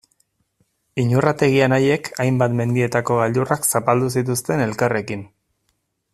[1.03, 5.27] Iñurrategi anaiek hainbat mendietako gailurrak zapaldu zituzten elkarrekin.